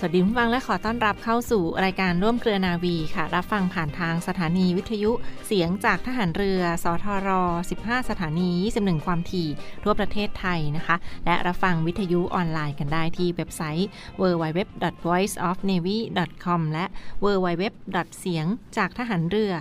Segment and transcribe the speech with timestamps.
[0.00, 5.12] สวัสดีคุณฟังและขอต้อนรับเข้าสู่รายการร่วมเครือนาวีค่ะ รับฟังผ่านทางสถานีวิทยุ
[5.46, 7.28] เสียงจากทหารเรือ สทร
[7.70, 9.48] 15 สถานี 21 ความถี่
[9.84, 13.88] ทั่วประเทศไทยนะคะ และรับฟังวิทยุออนไลน์กันได้ที่เว็บไซต์
[14.20, 16.84] www.voiceofnavy.com และ
[17.24, 17.62] www.
[18.20, 19.52] เสียงจากทหารเรือ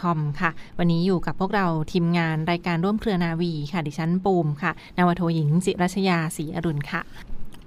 [0.00, 7.02] .com ค่ะ วันนี้อยู่กับพวกเราทีมงานรายการร่วมเครือนาวีค่ะ ดิฉันปูมค่ะ นาวโทหญิงจิรัชยาศรีอรุณค่ะ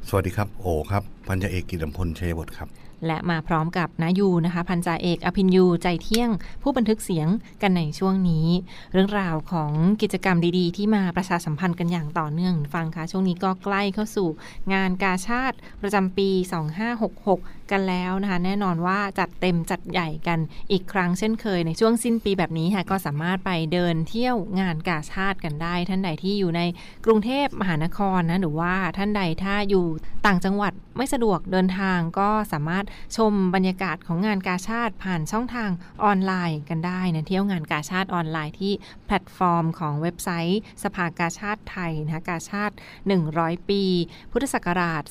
[0.08, 2.69] สวัสดีครับ โอครับพันจ่าเอกกิตติพลชัยบดครับ
[3.08, 6.30] และมาพร้อมกับนายูนะคะ พันจ่าเอกอภินยูใจเที่ยง
[6.62, 7.28] ผู้บันทึกเสียง
[7.62, 8.47] กันในช่วงนี้
[8.94, 9.72] เรื่องราวของ
[10.02, 14.30] กิจกรรมดีๆ ที่มาประชาสัมพันธ์กันอย่างต่อเนื่องฟังคะช่วงนี้ก็ใกล้เข้าสู่
[14.74, 20.40] งานกาชาติประจำปี 2566 กันแล้วนะคะ แน่นอนว่าจัดเต็มจัดใหญ่กัน
[20.72, 26.62] อีกครั้งเช่นเคยในช่วงสิ้นปีแบบนี้ค่ะก็สามารถไปเดินเที่ยวงานกาชาติกันได้ ท่านใดที่อยู่ใน
[27.06, 29.86] กรุงเทพมหานครนะหรือว่าท่านใดถ้าอยู่
[30.25, 32.86] ต่างจังหวัดไม่สะดวกเดินทางก็สามารถ
[33.18, 35.70] ชมบรรยากาศของงานกาชาติผ่านช่องทาง
[36.04, 38.74] ออนไลน์กันได้นะเที่ยวงานกาชาดออนไลน์ที่
[39.06, 42.76] แพลตฟอร์มของเว็บไซต์ สภากาชาติไทยนะคะกาชาติ
[43.22, 43.84] 100 ปี
[44.31, 45.04] พุทธศักราช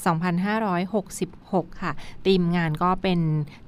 [0.86, 1.92] 2566 ค่ะ
[2.26, 3.20] ธีมงานก็เป็น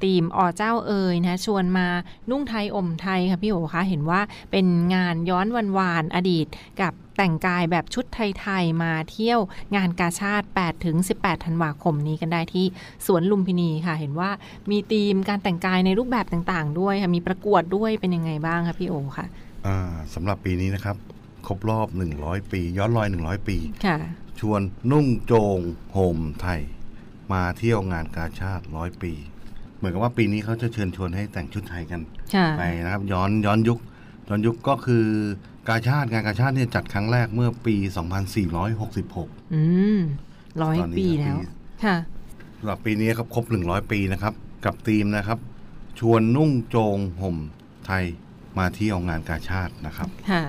[0.02, 1.88] ธีมออเจ้าเอยนะชวนมา
[2.30, 4.20] นุ่งไทยห่มไทยค่ะพี่โอคะเห็นว่า
[4.50, 6.46] เป็นงานย้อนวันวานอดีต
[6.82, 9.40] กับ แต่งกายแบบชุดไทย ๆ มาเที่ยว
[9.76, 12.66] งานกาชาด8ถึง18 ธันวาคมนี้กันได้ที่
[13.06, 14.30] สวนลุมพินีค่ะ เห็นว่า
[14.70, 19.26] มีธีมการแต่งกายในรูปแบบต่างๆ ด้วยค่ะ มีประกวดด้วยเป็นยังไงบ้างคะพี่โอค่ะ
[19.66, 19.78] อ่า
[20.14, 20.96] สำหรับปีนี้นะครับ
[21.46, 21.88] ครบรอบ
[22.20, 23.96] 100 ปี ย้อนรอย 100 ปีค่ะ
[24.40, 24.60] ชวน
[24.90, 25.58] นุ่งโจง
[25.92, 26.60] โฮมไทย
[27.32, 29.12] มาเที่ยวงานกาชาติร้อยปี
[29.76, 32.00] เหมือนกับว่าปีนี้เขาจะเชิญชวนให้แต่งชุดไทยกัน
[32.34, 33.78] ค่ะไปนะครับ ย้อนย้อนยุค
[34.28, 35.06] ย้อนยุคก็คือ
[35.68, 37.76] กาชาติงานกาชาติเนี่ยจัดครั้งแรกเมื่อปี
[38.64, 39.62] 2466 อื
[39.96, 39.98] ม
[40.62, 41.44] ร้อยตอนนี้ปีแล้วปี
[41.84, 41.96] ค่ะ
[42.58, 45.38] สำหรับปีนี้ครับครบ 100 ปีนะครับ กับธีมนะครับ
[45.98, 47.36] ชวนนุ่งโจงห่ม
[47.86, 48.04] ไทย
[48.58, 50.42] มาเที่ยวงานกาชาตินะครับ ค่ะ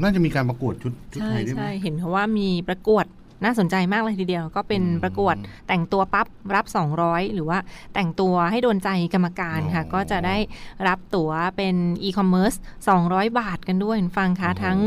[0.00, 3.06] น่าจะมีการประกวดชุดชุดใช่ไทยด้วยไหมใช่ เห็นเขาว่ามีประกวด
[3.44, 5.36] น่าสนใจมากเลยทีเดียว ก็เป็นอืมประกวด
[5.68, 6.66] แต่งตัวปั๊บรับ
[7.00, 7.58] 200 หรือว่า
[7.94, 10.36] แต่งตัวให้โดนใจกรรมการค่ะอ๋อก็จะได้
[10.88, 12.54] รับตั๋วเป็นอีคอมเมิร์ซ
[12.96, 14.78] 200 บาทกันด้วยคุณฟังคะโอ้โหทั้ง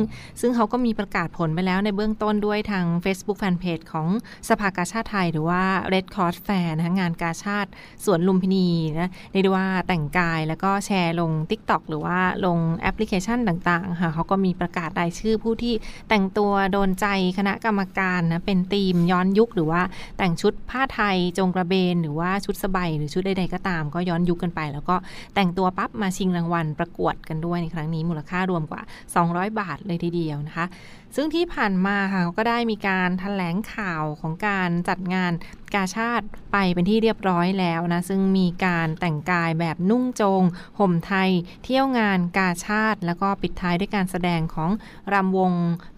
[0.42, 4.08] ซึ่งเขาก็มีประกาศผลไปแล้วในเบื้องต้นด้วยทาง Facebook Fanpage ของ
[4.50, 5.62] สภากาชาติไทย หรือว่า
[5.94, 7.70] Red Cross Fair นะคะงานกาชาติ
[8.06, 8.68] สวนลุมพินี
[9.00, 15.74] นะเรียกได้ว่าแต่งกายแล้วก็แชร์ลง TikTok หรือว่าลงแอปพลิเคชันต่างๆค่ะเขาก็มีประกาศรายชื่อผู้ที่
[16.10, 17.06] แต่งตัวโดนใจ
[17.38, 19.82] คณะกรรมการนะเป็นธีมย้อนยุคหรือว่า
[20.18, 24.96] แต่งชุดผ้าไทยจงกระเบน หรือว่าชุดสบายหรือชุดใดๆก็ตาม ก็ย้อนยุคกันไป แล้วก็
[25.36, 28.82] แต่งตัวปั๊บมาชิงรางวัลประกวดกันด้วยในครั้งนี้มูลค่ารวมกว่า
[29.20, 30.66] 200 บาทเลยทีเดียวนะคะ
[31.16, 35.32] ซึ่งที่ผ่านมาค่ะก็ได้มีการถแถลงข่าวของการจัดงาน
[35.76, 40.44] กาชาติไปเป็นที่เรียบร้อยแล้วนะ ซึ่งมีการแต่งกายแบบนุ่งโจง
[40.80, 41.32] ห่มไทย
[41.64, 44.70] เที่ยวงานกาชาติ แล้วก็ปิดท้ายด้วยการแสดงของ
[45.14, 45.52] รำวง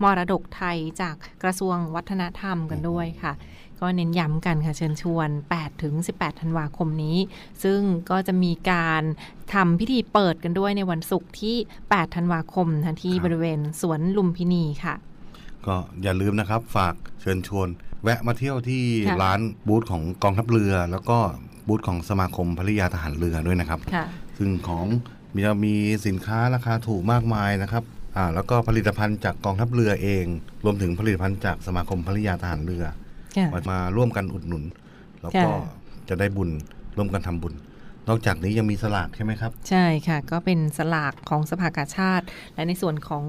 [0.03, 3.33] มรดกไทยจากกระทรวงวัฒนธรรมกันด้วยค่ะ
[3.81, 7.17] ก็เน้นย้ำกันค่ะเชิญชวน 8 ถึง 18 ธันวาคมนี้
[7.63, 7.79] ซึ่ง
[8.09, 9.03] ก็จะมีการ
[9.53, 14.95] ทำพิธีเปิดกันด้วยในวันศุกร์ที่ 8 ธันวาคมนะที่ครับบริเวณสวนลุมพินีค่ะ
[15.65, 17.67] ก็อย่าลืมนะครับฝากเชิญชวน
[18.03, 21.17] แวะมาเที่ยวที่ค่ะร้านบูธของกองทัพเรือ แล้วก็
[21.67, 24.05] บูธของสมาคมภริยาทหารเรือด้วยนะครับค่ะ
[24.37, 24.85] ซึ่งของ
[25.33, 25.75] มีจะมี
[26.07, 27.83] สินค้าราคาถูกมากมายนะครับ
[28.15, 30.25] อ่าแล้วก็ผลิตภัณฑ์จากกองทัพเรือเอง
[30.65, 32.95] รวมถึงผลิตภัณฑ์จากสมาคมภริยาทหารเรือค่ะ
[33.53, 34.63] มามาร่วมกันอุดหนุน
[35.21, 35.59] แล้วก็ค่ะ
[36.09, 36.49] จะได้บุญ
[36.97, 37.53] ร่วมกันทำบุญ
[38.09, 42.25] นอกจากนี้ยังมีสลากใช่ไหมครับ ใช่ค่ะ ก็เป็นสลากของสภากาชาติ
[42.55, 43.25] และในส่วนของ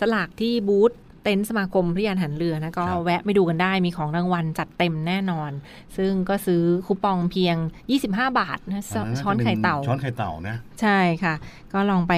[0.00, 5.50] สลากที่บูธเต็นท์สมาคมพริยานหันเรือนะก็ครับแวะไปดูกันได้มีของรางวัลจัดเต็มแน่นอน
[5.96, 7.56] ซึ่งก็ซื้อคูปองเพียง
[7.96, 11.34] 25 บาทนะอันนั้นช้อนจะป็ไข่เต่า ช้อนไข่เต่านะ ใช่ค่ะ
[11.72, 12.14] ก็ลองไป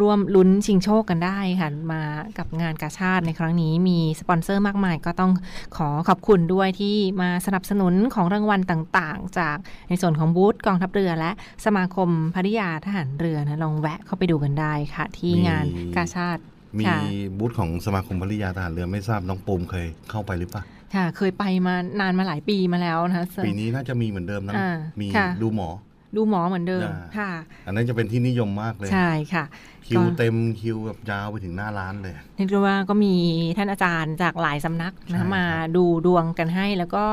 [0.00, 2.02] ร่วมลุ้นชิงโชคกันได้ค่ะ มา
[2.38, 5.32] กับงานกาชาติในครั้งนี้มีสปอนเซอร์มากมาย ก็ต้อง
[5.76, 9.56] ขอขอบคุณด้วยที่มาสนับสนุนของรางวัลต่างๆ จาก
[9.88, 11.30] ในส่วนของบูธกองทัพเรือและ
[11.64, 15.64] สมาคมภริยาทหารเรือนะลองแวะเข้าไปดูกันได้ค่ะ ที่มีงาน
[15.96, 16.42] กาชาติ
[16.78, 17.00] มีค่ะ
[17.38, 20.62] บูธของสมาคมภริยาทหารเรือไม่ทราบน้องปูมเคยเข้าไปหรือเปล่า
[20.94, 25.68] ค่ะ เคยไปมานานมาหลายปีมาแล้วนะคะปีนี้น่าจะมีเหมือนเดิมนะอ่ามีค่ะดูหมอ
[26.16, 27.30] ดูหมอเหมือนเดิมอ่าค่ะ
[27.66, 29.44] อันนั้นจะเป็นที่นิยมมากเลย ใช่ค่ะ
[29.86, 33.14] คิวก็เต็มคิวแบบยาวไปถึงหน้าร้านเลยเรียกได้ว่าก็มี
[33.56, 37.04] ท่านอาจารย์จากหลายสำนักใช่นะครัมาบดูดวงกันให้ แล้วก็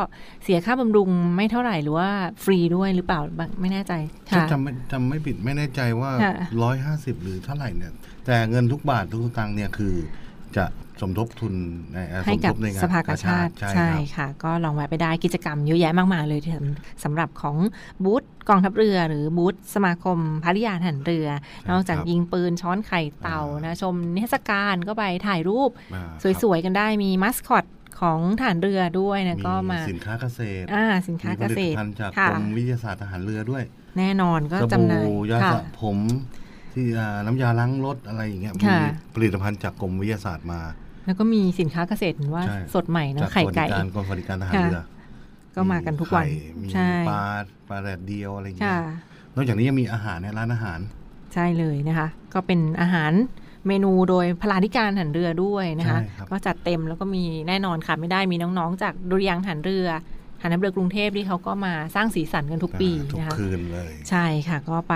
[0.44, 2.10] เสียค่าบำรุงไม่เท่าไหร่หรือว่า
[2.44, 3.94] ฟรีด้วยหรือเปล่าบางไม่แน่ใจ
[4.30, 7.94] ถ้าค่ะจำไม่จำไม่ผิดไม่แน่ใจว่าค่ะร้อยห้าสิบหรือเท่าไหร่เนี่ย
[8.26, 9.96] แต่เงินทุกบาททุกสตางค์เนี่ยคือ
[10.58, 10.66] จะ
[11.02, 11.54] สมทบทุน
[11.94, 17.58] ในเอ่อให้สมกัทบบในงานสภากาชาติใช่ใช่ครับค่ะ ก็ลองแวะไปได้กิจกรรมเยอะแยะมากมายเลยที่สำสำหรับของ
[18.04, 21.28] บูธกองทัพเรือ หรือบูธสมาคมภริยาทหารเรือ
[21.70, 27.66] นอกจากยิงปืนช้อนไข่เต่านะชมนิทรรศการก็ไปถ่ายรูปอ่าสวยๆกันได้มีมัสคอต
[28.02, 33.64] ของฐานเรือด้วยนะก็มาสินค้าเกษตรอ่าสินค้ามีเกผลิษตตรภัณฑ์จากค่ะกรมวิทยาศาสตร์ทหารเรือด้วย
[33.98, 35.98] แน่นอนก็สจำหน่ายบู่ยาค่ะสระผม
[36.76, 38.80] ที่อ่าน้ำยาล้างรถอะไรอย่างเงี้ยมีค่ะ
[39.16, 40.60] ผลิตภัณฑ์จากกรมวิทยาศาสตร์มา
[41.06, 44.82] แล้วก็มีสินค้าเกษตรเห็นว่าใช่สดใหม่เนจาอะกไข่สวัสดิไก่การกรมสวัสดิการทหารค่ะเรือ
[45.56, 47.24] ก็มากันทุกวันมีไข่มีใช่ปลา
[47.70, 50.80] ปลาแดดเดียวอะไรอย่างเงี้ค่ะยนอกจากนี้ยังมีอาหารในร้านอาหาร
[51.34, 53.12] ใช่เลยนะคะ ก็เป็นอาหาร
[53.68, 59.88] เมนูโดยพลาธิการหันเรือด้วยนะคะใช่ครับก็จัดเต็มแล้วก็มีแน่นอนค่ะไม่ได้มีน้องๆ จากดุริยางค์ทหารเรือ
[60.42, 64.96] หันน้ำเรือกรุงเทพที่เขาก็มาสร้างสีสันกันทุกปีทุกนะคะคืนเลยใช่ค่ะ ก็ไป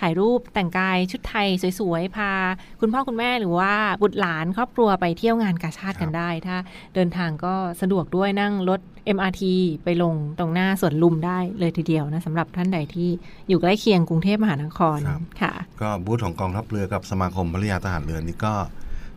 [0.00, 1.48] ถ่ายรูปแต่งกายชุดไทย
[1.80, 2.32] สวยๆ พา
[2.80, 6.56] คุณพ่อคุณแม่หรือว่าบุตรหลานครอบครัวไปเที่ยวงานกาชาติกันได้ ถ้า
[6.94, 8.80] เดินทางก็สะดวกด้วยนั่งรถ
[9.16, 9.42] MRT
[9.84, 13.08] ไปลงตรงหน้าสวนลุมได้เลยทีเดียวนะสำหรับท่านใดที่
[13.48, 15.52] อยู่ใกล้เคียงกรุงเทพมหานครครับค่ะ
[15.82, 18.54] ก็บูธของกองทัพเรือกับสมาคมภริยาทหารเรือนี่ก็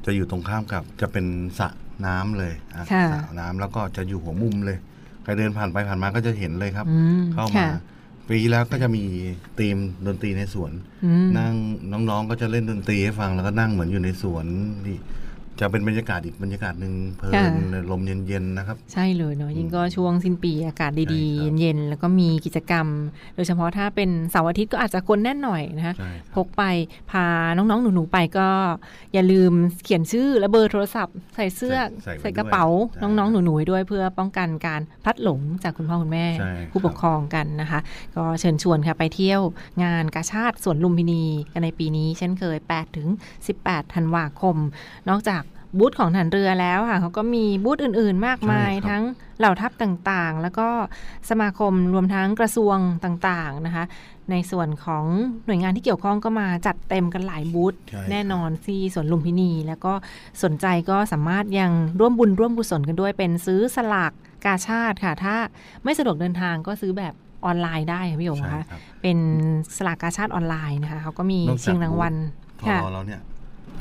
[0.06, 1.25] จะอยู่ตรงข้ามกับจะเป็น
[1.59, 1.69] สระ
[2.06, 4.77] น้ำเลยอะค่ะสระน้ำแล้วก็จะอยู่หัวมุมเลย
[5.23, 7.69] ใครเดินผ่านไปผ่านมาก็จะเห็นเลยครับ อืมเข้ามาค่ะ
[8.27, 9.03] ปีที่แล้วก็จะมี
[9.59, 9.77] ธีม
[10.07, 10.71] ดนตรีในสวน
[11.06, 11.53] อืม นั่ง
[12.09, 14.45] น้องๆก็จะเล่นดนตรีให้ฟังแล้วก็นั่งเหมือนอยู่ในสวน
[14.88, 14.97] นี่
[15.62, 22.88] จะเป็นบรรยากาศอีกบรรยากาศหนึ่งเพลิค่ะนลมเย็นๆนะครับ ใช่เลยเนาะยิ่งก็ช่วงสิ้นปีอากาศดีใช่ครับๆเย็นๆแล้วก็มีกิจกรรม
[23.36, 26.63] โดยเฉพาะถ้าเป็นเสาร์อาทิตย์ก็อาจจะคนแน่นหน่อยนะคะใช่คพรับกไป
[27.12, 27.25] พา
[27.58, 28.48] น้องๆหนูๆไปก็
[29.13, 29.52] อย่าลืม
[29.84, 32.66] เขียนชื่อและเบอร์โทรศัพท์ ใส่เสื้อใส่ใส่ไว้ใส่กระเป๋า
[33.02, 37.80] ด้วยน้องๆหนูๆไว้ด้วยเพื่อป้องกันการพลัดหลงจากคุณพ่อคุณแม่ใช่ผู้ปกครองกันนะคะ
[38.16, 39.42] ก็เชิญชวนค่ะไปเที่ยว
[39.84, 41.24] งานกาชาติสวนลุมพินี
[41.54, 43.08] กันในปีนี้ เช่นเคย8ถึง
[43.52, 44.56] 18ธันวาคม
[45.10, 45.44] นอกจาก
[45.78, 49.04] บูธของฐานเรือแล้วค่ะเขาก็มีบูธอื่น ๆ มากมายใช่ครับทั้ง
[49.40, 50.68] เหล่าทัพต่างๆ แล้วก็
[51.30, 53.86] สมาคมรวมทั้งกระทรวงต่างๆนะคะ
[54.32, 55.06] ในส่วนของ
[55.46, 59.94] หน่วยงานที่เกี่ยวข้องก็มาจัดเต็มกันหลายบูธใช่แน่นอนที่สวนลุมพินี แล้วก็
[60.44, 64.12] สนใจก็สามารถยังร่วมบุญร่วมกุศลกันด้วยเป็นซื้อสลาก
[64.46, 65.36] กาชาติค่ะ ถ้า
[65.84, 67.13] ไม่สะดวกเดินทางก็ซื้อแบบ
[67.46, 69.18] ออนไลน์ได้ค่ะพี่โอ๋ใช่คะครับเป็น
[69.78, 72.13] สลากกาชาติออนไลน์นะคะเขาก็มีนอกจากชิงรางวัล
[72.62, 73.22] ทอค่ะเราเนี่ย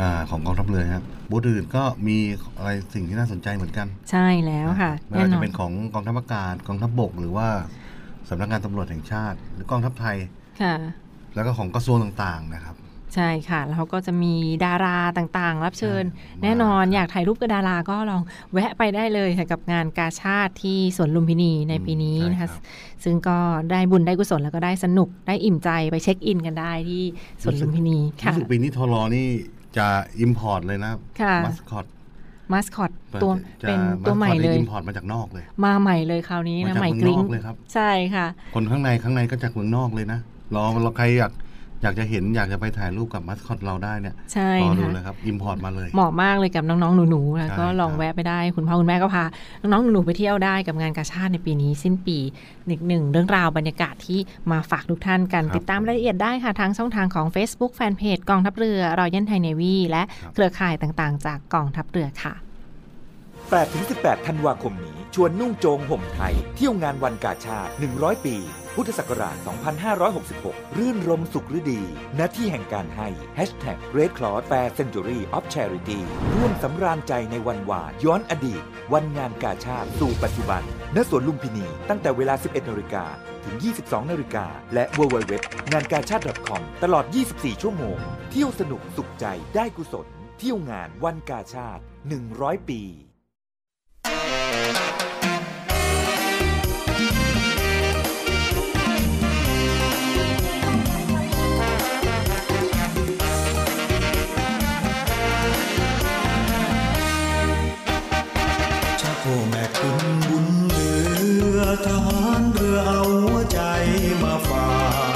[0.01, 2.17] อ่าของกองทัพเรือนะครับบูธอื่นก็มี
[2.59, 7.49] อะไรสิ่งที่น่าสนใจเหมือนกัน ใช่แล้วค่ะไม่แน่ว่านจะอนเป็นของกองทัพอากาศกองทัพบกหรือว่า
[8.29, 10.17] สำนักงานตำรวจแห่งชาติ หรือกองทัพไทย
[10.63, 10.75] ค่ะ
[11.35, 12.77] แล้วก็ของกระทรวงต่างๆนะครับ
[13.15, 22.51] ใช่ค่ะแล้วเขาก็จะมีดาราต่างๆ รับเชิญใช่แน่นอนมาครับอยากถ่ายรูปกับดาราก็ลองแวะไปได้เลยค่ะกับงานกาชาติที่สวนลุมพินีในปีนี้ใช่นะคะรับ
[23.05, 23.39] ซึ่งก็
[23.71, 27.03] ได้บุญได้กุศลแล้วก็ได้สนุกได้อิ่มใจไปเช็คอินกันได้ที่
[27.43, 29.27] สวนลุมพินีค่ะรู้สึกปีนี้ทอรอนี่
[29.77, 29.87] จะ
[30.21, 31.87] อิมพอร์ตเลยนะค่ะมัสคอต
[32.53, 32.91] มาสคอต
[33.23, 40.21] ตัวเป็นตัวใหม่เลยอิมพอร์ตมาจากนอกเลย มาใหม่เลยคราวนี้มานะจากใหม่เมืองกริ้งนอกเลยครับ ใช่ค่ะ คนข้างในข้างในก็จากเมืองนอกเลยนะ
[40.55, 41.33] รอเราใครอยาก
[41.83, 49.25] อยากจะเห็นอยากจะไปถ่ายรูปกับมัสคอตเราได้เนี่ยใช่รอดูค่ะเลยครับ import มาเลยเหมาะมากเลยกับน้องๆหนูๆแล้วก็ใช่ลองครับแวะไปได้คุณพ่อคุณแม่ก็พา
[49.61, 52.19] น้องๆหนูๆไปเที่ยวได้กับงานกาชาดในปีนี้สิ้นปี
[52.69, 54.21] อีกหนึ่งเรื่องราวบรรยากาศที่
[54.51, 60.03] มาฝากทุกท่านกันติดตามรายละเอียดได้ค่ะทางช่องทางของ Facebook Fanpage กองทัพเรือ Royal Thai Navy และ
[60.35, 62.35] เครือข่ายต่างๆ จากกองทัพเรือค่ะ
[63.59, 68.37] 8-18 ธันวาคมนี้ ชวนนุ่งโจงห่มไทย เที่ยวงานวันกาชาด 100 ปี
[68.75, 69.37] พุทธศักราช
[70.07, 71.83] 2566 รื่นรมสุขฤดี
[72.17, 76.01] หน้าที่แห่งการให้ Hashtag Red Cross Fair Century of Charity
[76.35, 80.63] ร่วมสำราญใจในวันวา ย้อนอดีต วันงานกาชาติสู่ปัจจุบัน
[80.97, 83.05] ณ สวนลุมพินี ตั้งแต่เวลา 11นาฬิกา
[83.45, 85.33] ถึง 22นาฬิกา และ www
[85.73, 87.05] งานกาชาติ .com ตลอด
[87.35, 87.99] 24 ชั่วโมง
[88.31, 90.07] เที่ยวสนุกสุขใจได้กุศล
[90.39, 91.83] เที่ยวงานวันกาชาติ
[92.27, 93.10] 100 ปี
[112.87, 113.61] เอาหัวใจ
[114.23, 114.71] มาฝา
[115.13, 115.15] ก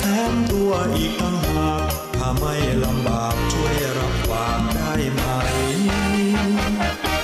[0.00, 1.82] แถมตัวอีกตั้งหาก
[2.16, 5.22] ถ้าไม่ลำบากช่วยรับฝากได้ไหม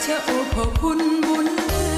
[0.05, 1.89] ชะโอพอคุณบุญเหลื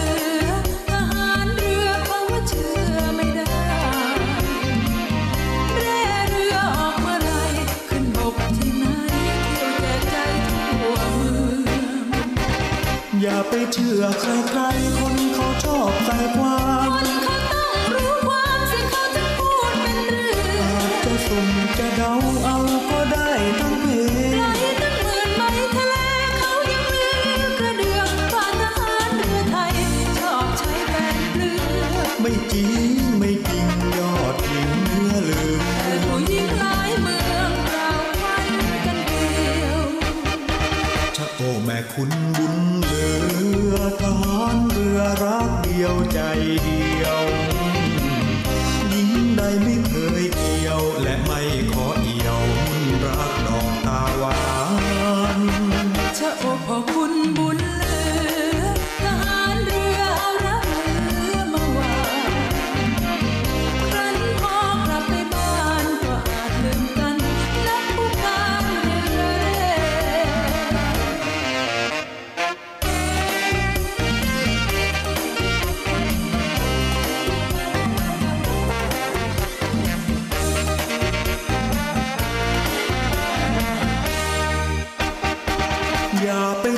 [0.46, 0.50] อ
[0.90, 3.54] ทหารเรือเขาว่าเชื่อไม่ได้
[5.74, 7.30] แร่เรือออกเมื่อไร
[7.88, 8.86] ขึ้นบกที่ไหน
[9.54, 10.16] เที่ยวแจกใจ
[10.48, 12.06] ทั่วเมือง
[13.20, 16.71] อย่าไปเชื่อใครๆคนเขาชอบใส่ความ
[41.96, 43.04] คุณบุญเหลื
[43.72, 46.20] อทหารเรือรักเดียวใจ
[46.62, 47.21] เดียว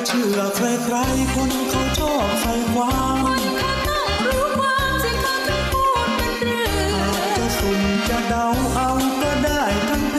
[0.07, 8.89] เชื่อใครๆคนเขาชอบใส่ความเขาต้องรู้ความสิเขาถึงพูดเป็นเรื่องอาจะสุ่มจะเดาเอา
[9.23, 10.17] ก็ได้ทั้งเพ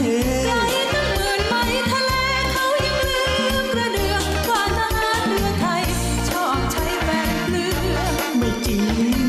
[0.48, 0.56] ไกล
[0.94, 2.12] ตั้งหมื่นไมล์ทะเล
[2.54, 3.22] เขายังลื
[3.54, 5.84] อกระเดื่องฝ่าทหารเรือไทย
[6.30, 7.66] ชอบใช้แบนเรื
[7.96, 8.00] อ
[8.38, 8.82] ไม่จริง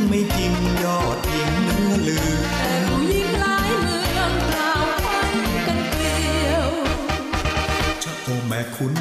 [0.09, 0.53] ไม่จริง
[0.85, 5.37] ยอดยิงเนื้อลืมแต่ผู้หญิงหลายเมืองกล่าวควัน
[5.67, 6.15] กันเกลี
[6.49, 6.69] ยว
[8.03, 8.95] ชะโอแม่คุณ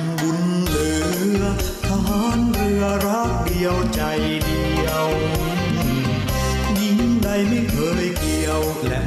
[3.65, 4.01] ยวใจ
[4.43, 5.07] เดียว
[6.77, 8.99] หญิงใดไม่เคยเกี่ยวและ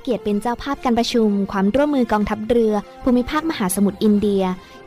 [0.00, 4.42] เกียรติเป็นเจ้าภาพการประชุม ความร่วมมือกองทัพเรือ ภูมิภาคมหาสมุทรอินเดีย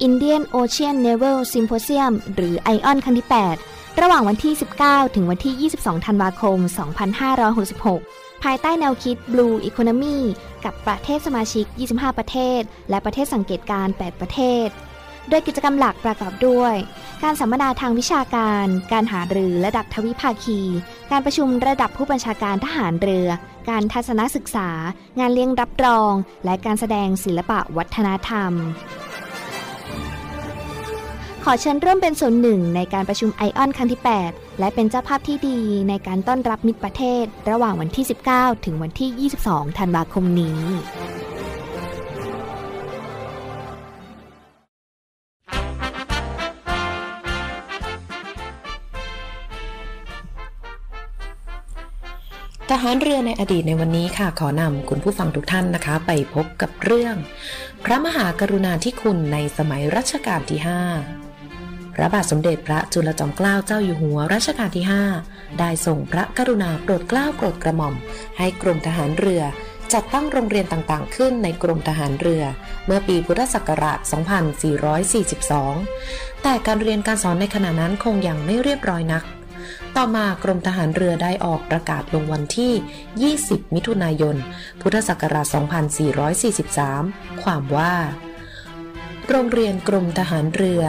[0.07, 3.27] Indian Ocean Naval Symposium หรือ ION ครั้งที่
[3.65, 4.53] 8 ระหว่างวันที่
[4.85, 6.57] 19 ถึงวันที่ 22 ธันวาคม
[7.91, 10.17] 2566 ภายใต้แนวคิด Blue Economy
[10.65, 14.67] กับประเทศสมาชิก 25 ประเทศ และประเทศสังเกตการณ์8ประเทศ
[15.29, 16.75] โดยกิจกรรมหลักประกอบด้วย
[17.23, 20.61] การสัมมนาทางวิชาการ การหารือระดับทวิภาคี
[21.11, 23.29] การประชุมระดับผู้บัญชาการทหารเรือ
[23.69, 24.69] การทัศนศึกษา
[25.19, 26.11] งานเลี้ยงรับรอง
[26.45, 28.51] และการแสดงศิลปะวัฒนธรรม
[31.43, 40.57] ขอเชิญร่วมเป็นส่วนหนึ่งในการประชุมไอออนครั้งที่ 8 และเป็นเจ้าภาพที่ดีในการต้อนรับมิตรประเทศ ระหว่างวันที่ 19 ถึงวันที่ 22 ธันวาคมนี้
[52.73, 57.15] กหารเรือในอดีตในวันนี้ค่ะขอนำคุณผู้ฟังทุกท่านนะคะ ไปพบกับเรื่อง
[57.85, 60.59] พระมหากรุณาธิคุณในสมัยรัชกาลที่
[61.27, 64.85] 5 พระบาทสมเด็จพระจุลจอมเกล้าเจ้าอยู่หัวรัชกาลที่
[65.21, 67.95] 5 ได้ส่งพระกรุณาโปรดเกล้าโปรดกระหม่อม
[68.37, 69.41] ให้กรมทหารเรือ
[69.93, 72.43] จัดตั้งโรงเรียนต่างๆ ขึ้นในกรมทหารเรือ
[72.85, 73.99] เมื่อปีพุทธศักราช
[75.61, 79.23] 2442 แต่การเรียนการสอนในขณะนั้นคงยังไม่เรียบร้อยนัก
[79.95, 82.73] ต่อมากรมทหารเรือได้ออกประกาศลงวันที่
[83.43, 84.35] 20 มิถุนายน
[84.81, 85.47] พุทธศักราช
[86.65, 87.93] 2443 ความว่า
[89.29, 90.83] โรงเรียนกรมทหารเรือ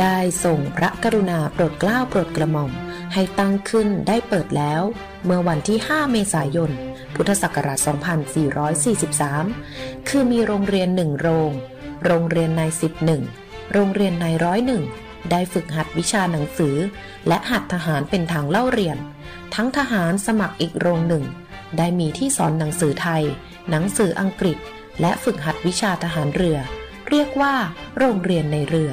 [0.00, 2.70] ได้ส่งพระกรุณาโปรดเกล้าโปรดกระหม่อม
[3.14, 4.82] ให้ตั้งขึ้นได้เปิดแล้ว
[5.24, 6.70] เมื่อวันที่ 5 เมษายน
[7.14, 7.78] พุทธศักราช
[8.72, 11.52] 2443 คือมีโรงเรียนหนึ่งโรง
[12.04, 13.22] โรงเรียนนายสิบหนึ่ง
[13.72, 14.82] โรงเรียนนายร้อยหนึ่ง
[15.30, 16.76] ได้ฝึกหัดวิชาหนังสือ
[17.28, 18.96] และหัดทหารเป็นทางเล่าเรียน
[19.54, 21.24] ทั้งทหารสมัครอีกโรงหนึ่ง
[21.78, 23.22] ได้มีที่สอนหนังสือไทย
[23.70, 24.58] หนังสืออังกฤษ
[25.00, 26.58] และฝึกหัดวิชาทหารเรือ
[27.10, 27.54] เรียกว่า
[27.98, 28.92] โรงเรียนในเรือ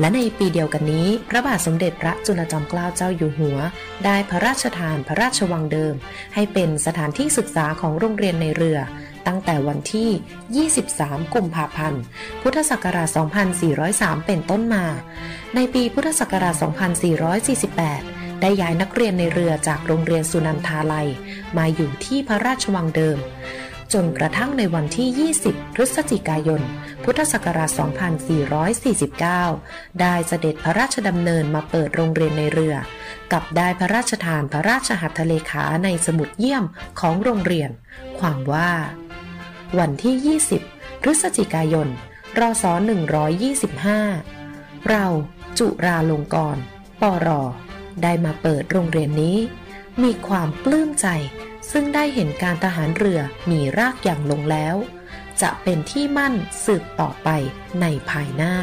[0.00, 3.58] และในปีเดียวกันนี้ พระบาทสมเด็จพระจุลจอมเกล้าเจ้าอยู่หัว
[4.04, 5.94] ได้พระราชทานพระราชวังเดิม
[6.34, 8.78] ให้เป็นสถานที่ศึกษาของโรงเรียนในเรือ
[9.26, 12.02] ตั้งแต่วันที่ 23 กุมภาพันธ์
[12.42, 13.08] พุทธศักราช
[13.68, 14.84] 2403 เป็นต้นมา
[15.54, 16.54] ในปีพุทธศักราช
[17.52, 21.08] 2448 ได้ย้ายนักเรียนในเรือจากโรงเรียนสุนันทาลัย
[21.56, 23.18] มาอยู่ที่พระราชวังเดิม
[23.92, 26.62] จนกระทั่งในวันที่ 20 พฤศจิกายน
[27.04, 27.70] พุทธศักราช
[29.44, 32.74] 2449 ได้เสด็จพระราชดำเนินมาเปิดโรงเรียนในเรือ
[33.32, 36.64] กับได้พระราชทานพระราชหัตถเลขาในสมุดเยี่ยม
[37.00, 37.70] ของโรงเรียน
[38.18, 38.70] ความว่า
[39.78, 41.88] วันที่ 20 พฤศจิกายน
[42.40, 42.64] รศ
[44.00, 45.06] 125 เรา
[45.58, 46.62] จุราลงกรณ์
[47.02, 47.28] ปร
[48.02, 49.38] ได้มาเปิดโรงเรียนนี้
[50.02, 51.06] มีความปลื้มใจ
[51.72, 54.76] ซึ่งได้เห็นการทหารเรือมีรากอย่างลงแล้ว
[55.42, 57.28] จะเป็นที่มั่นสืบต่อไป
[57.80, 58.56] ในภายหน้า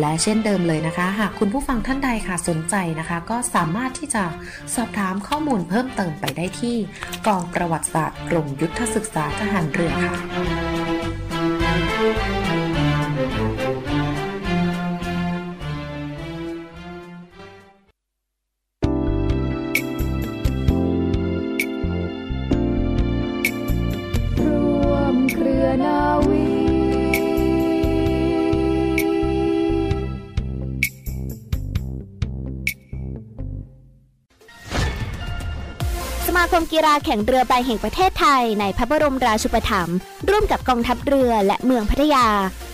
[0.00, 4.24] และเช่นเดิมเลยนะคะ หากคุณผู้ฟังท่านใดค่ะสนใจนะคะ ก็สามารถที่จะ
[4.74, 6.76] สอบถามข้อมูลเพิ่มเติมไปได้ที่
[7.26, 10.14] กองประวัติศาสตร์กรมยุทธศึกษาทหารเรือค่ะ
[36.60, 39.96] มกีฬาแข่งเรือใบแห่งประเทศไทย ในพระบรมราชูปถัมภ์
[40.30, 42.26] ร่วมกับกองทัพเรือและเมืองพัทยา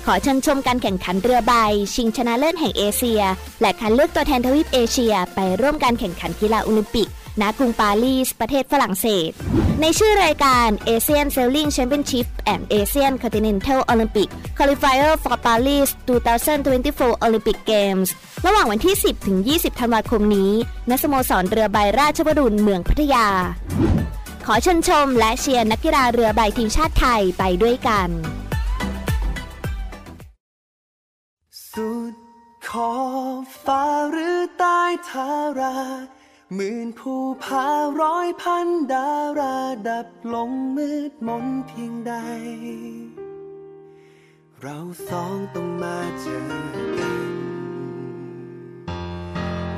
[0.07, 1.55] ขอเชิญชมการแข่งขันเรือใบ
[1.94, 3.23] ชิงชนะเลิศแห่งเอเชีย
[3.61, 7.09] และคัดเลือกตัวแทนทวีปเอเชีย ไปร่วมการแข่งขันกีฬาโอลิมปิก
[7.40, 9.31] ณกรุงปารีส ประเทศฝรั่งเศส
[9.81, 15.88] ในชื่อรายการ ASEAN Sailing Championship and ASEAN Continental Olympic Qualifier for Paris
[16.57, 18.09] 2024 Olympic Games
[18.47, 20.53] ระหว่างวันที่ 10 ถึง 20 ธันวาคมนี้
[20.90, 23.27] ณ สโมสรเรือใบราชวรุณเมืองพัทยา
[24.47, 28.09] ขอเชิญชมและเชียร์นักกีฬาเรือใบทีมชาติไทยไปด้วยกัน
[31.73, 32.12] สุด
[32.68, 32.92] ขอ
[33.40, 35.77] บฟ้าหรือใต้ทารา
[36.53, 37.67] หมื่นภูผา
[38.03, 42.15] ร้อยพันดาราดับลงมืดมนเพียงใด
[44.61, 44.79] เรา
[45.09, 46.41] สองต้องมาเจอ
[46.99, 47.25] กัน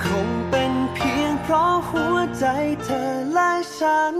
[0.05, 2.47] คงเป็นเพียงเพราะหัวใจ
[2.85, 4.15] เธอและฉัน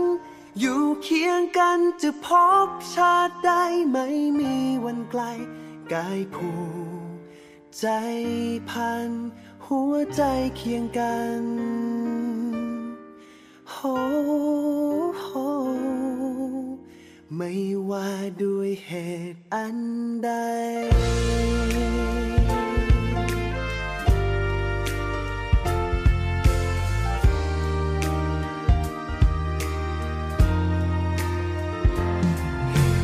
[0.59, 2.27] อยู่เคียงกันจะพ
[2.65, 4.07] บชาติได้ไม่
[4.39, 4.55] มี
[4.85, 5.23] วันไกล
[5.93, 6.51] กายผู
[7.07, 7.09] ก
[7.79, 7.87] ใจ
[8.69, 9.09] พัน
[9.65, 10.23] หัวใจ
[10.57, 11.43] เคียงกัน
[13.79, 13.85] โฮ
[15.21, 15.27] โฮ
[17.35, 17.53] ไม่
[17.89, 18.09] ว่า
[18.43, 18.91] ด้วยเห
[19.33, 19.77] ตุอัน
[20.23, 20.29] ใด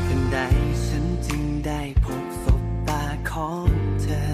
[0.06, 0.38] ทันใด
[0.86, 3.70] ฉันจึงได้พบศพตาของ
[4.02, 4.26] เธอ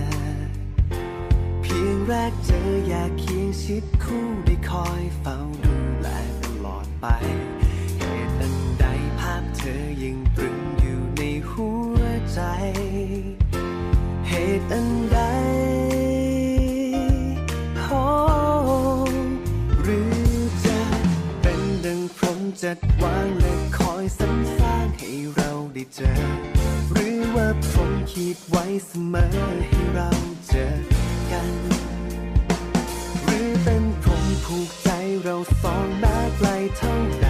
[1.61, 5.37] เพียงแรกเจออยากเคียงชิดคู่ได้คอยเฝ้า
[7.01, 7.05] ไป
[7.99, 8.85] เหตุอันใด
[9.19, 11.99] ภาพเธอยังตรึงอยู่ในหัว
[12.33, 12.39] ใจ
[14.27, 15.19] เหตุอันใด
[19.81, 20.23] หรือ
[20.65, 20.81] จะ
[21.41, 26.13] เป็นดังพรหมจัดวางและคอยสรรสร้างให้เราได้เจอ
[26.93, 29.27] หรือว่าพรหมคิดไว้เสมอ
[29.67, 30.09] ให้เรา
[30.47, 30.67] เจอ
[31.31, 31.49] กัน
[33.23, 34.89] หรือเป็นพรหมผูกใจ
[35.23, 36.08] เราสอง
[36.77, 37.28] แม้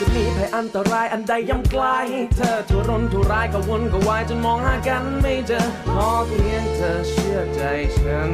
[0.00, 1.84] จะมีภัยอันตรายอันใดย่ำไกล
[2.36, 5.60] เธอทุรนทุรายกวนกระวายจนมองหากันไม่เจอ
[5.92, 7.60] ขอเพียงเธอเชื่อใจ
[7.96, 8.30] ฉัน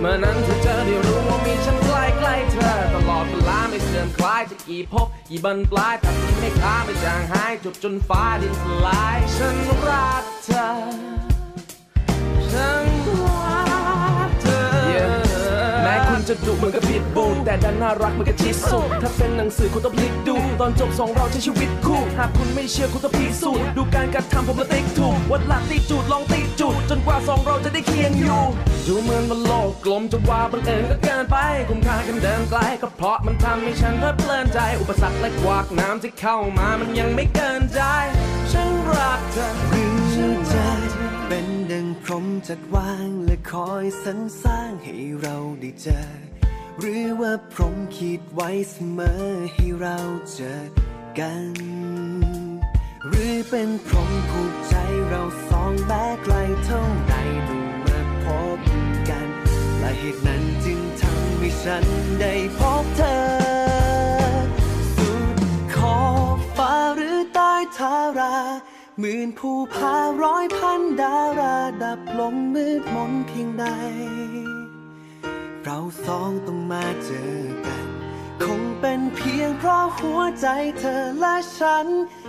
[0.00, 9.56] เมื่อนั้นเธอเจอได้รู้ว่ามีฉันใกล้ใกล้เธอ ตลอดเวลาไม่เสื่อมคลายจะกี่ภพกี่บันปลายแต่ที่ไม่ค้าไม่จางหายจบจนฟ้าดินสลายฉัน
[9.88, 10.68] รักเธอ
[12.52, 12.93] ฉัน
[16.34, 28.40] จะดุเหมือนกับพิษบูแต่ดันน่ารักเหมือนกับชิสุถ้าเป็นหนังสือคุณต้องพลิกดู ตอนจบสองเราใช้ชีวิตคู่ หากคุณไม่เชื่อคุณต้องพิสูจน์ดูการกระทำผมและติ๊กถูก วัดหลักตีจูดลองตีจูดจนกว่าสองเราจะได้เคียงอยู่
[28.86, 31.36] ดูเหมือนว่าโลกกลมจะว่าบังเอิญก็เกินไป
[31.68, 37.80] คุ้มค่ากันเดินไกลก็เพราะมันทำให้ฉันเพลิดเพลินใจ อุปสรรคและกวากน้ำที่เข้ามามันยังไม่เกินใจ
[38.52, 39.84] ฉันรักเธอหรื
[40.30, 40.68] อจะ
[41.28, 46.23] เป็นดังพรหมจัดวางและคอยสรรสร้างให้เราได้เจอ
[46.80, 49.98] หรือว่าพรมคิดไว้เสมอให้เรา
[50.32, 50.62] เจอ
[51.18, 51.52] กัน
[53.08, 54.74] หรือเป็นพรมผูกใจ
[55.08, 56.34] เราสองแบกไกล
[56.64, 57.14] เท่าใด
[57.48, 58.58] ต้องมาพบ
[59.08, 59.28] กัน
[59.78, 61.84] และเหตุนั้นจึงทำให้ฉัน
[62.20, 63.16] ได้พบเธอ
[64.96, 65.38] สุด
[65.76, 66.00] ขอ
[66.36, 68.36] บฟ้าหรือใต้ทารา
[68.98, 73.66] หมื่นภูผาร้อยพันดาราดับลงมืดมนเพียงใด
[75.68, 77.86] เราสองต้องมาเจอกัน
[78.44, 80.46] คงเป็นเพียงเพราะหัวใจ
[80.78, 81.86] เธอและฉัน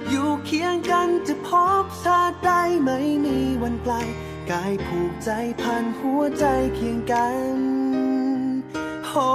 [0.09, 1.49] อยู่เคียงกันจะพ
[1.83, 2.51] บชาติใด
[2.83, 3.93] ไม่มีวันไกล
[4.51, 5.29] กายผูกใจ
[5.61, 6.45] พันหัวใจ
[6.75, 7.55] เคียงกัน
[9.05, 9.27] โอ้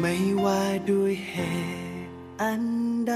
[0.00, 1.34] ไม่ว่าด้วยเห
[2.06, 2.62] ตุอัน
[3.08, 3.14] ใด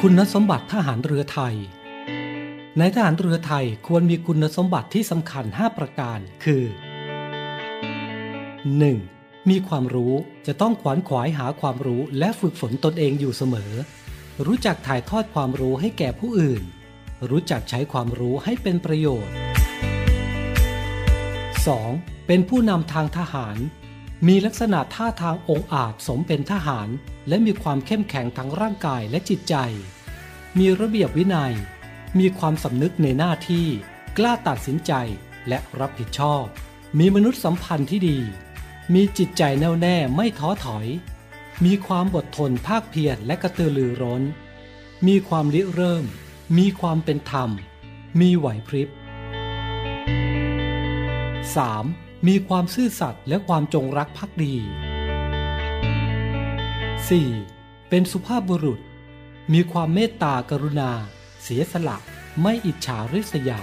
[0.00, 1.54] คุณสมบัติทหารเรือไทย
[2.78, 6.72] ในทหารเรือไทยควรมีคุณสมบัติที่สำคัญ 5 ประการ คือ 1.
[9.50, 10.14] มีความรู้
[10.46, 13.72] จะต้องขวนขวายหาความรู้และฝึกฝนตนเองอยู่เสมอ
[14.46, 16.62] รู้จักถ่ายทอดความรู้ให้แก่ผู้อื่น
[17.30, 19.34] รู้จักใช้ความรู้ให้เป็นประโยชน์
[21.64, 22.26] 2.
[22.26, 23.56] เป็นผู้นำทางทหาร
[24.26, 26.88] มีลักษณะท่าทางองอาจสมเป็นทหาร
[27.28, 29.54] และมีความเข้มแข็งทั้งร่างกายและจิตใจ
[30.58, 31.54] มีระเบียบวินัย
[32.18, 33.66] มีความสำนึกในหน้าที่
[34.18, 34.92] กล้าตัดสินใจ
[35.48, 36.44] และรับผิดชอบ
[36.98, 38.18] มีมนุษยสัมพันธ์ที่ดี
[38.94, 40.86] มีจิตใจแน่วแน่ไม่ท้อถอย
[41.64, 44.22] มีความอดทนภาคเพียรและกระตือรือร้น
[45.06, 46.04] มีความริเริ่ม
[46.58, 47.50] มีความเป็นธรรม
[48.20, 48.88] มีไหวพริบ
[51.78, 52.26] 3.
[52.28, 54.54] มีความซื่อสัตย์และความจงรักภักดี
[57.02, 57.88] 4.
[57.88, 58.80] เป็นสุภาพบุรุษ
[59.52, 60.90] มีความเมตตากรุณา
[61.42, 61.98] เสียสละ
[62.42, 63.62] ไม่อิจฉาริษยา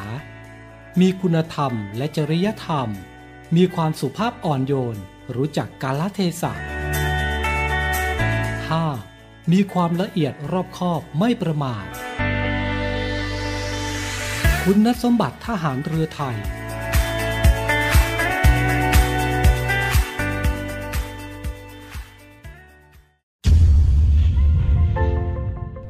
[0.99, 2.89] มีคุณธรรมและจริยธรรม
[3.55, 4.97] มีความสุภาพอ่อนโยน
[5.35, 6.53] รู้จักกาลเทศะ
[9.01, 9.51] 5.
[9.51, 11.85] มีความละเอียดรอบคอบไม่ประมาท
[14.65, 16.35] คุณสมบัติทหารเรือไทย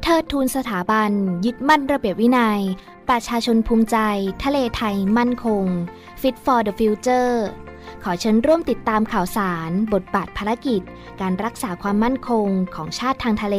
[0.02, 1.10] เทิดทูนสถาบัน
[1.44, 2.60] ยึดมั่นระเบียบวินัย
[3.08, 3.96] ประชาชนภูมิใจ
[4.44, 5.64] ทะเลไทยมั่นคง
[6.20, 7.34] Fit for the Future
[8.04, 10.82] ขอเชิญร่วมติดตามข่าวสาร บทบาทภารกิจ
[11.20, 13.58] การรักษาความมั่นคงของชาติทางทะเล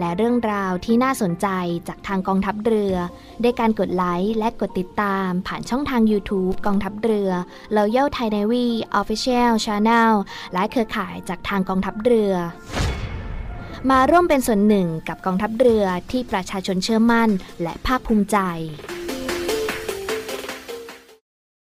[0.00, 1.48] และเรื่องราวที่น่าสนใจ
[1.88, 2.94] จากทางกองทัพเรือ
[3.42, 7.30] ด้วยการกดไลค์และกดติดตามผ่านช่องทาง YouTube กองทัพเรือ
[7.76, 8.66] Royal Thai Navy
[9.00, 10.12] Official Channel
[10.52, 12.34] และเครือข่ายจากทางกองทัพเรือ
[13.90, 17.30] มาร่วมเป็นส่วนหนึ่งกับกองทัพเรือที่ประชาชนเชื่อมั่น
[17.62, 18.38] และภาคภูมิใจ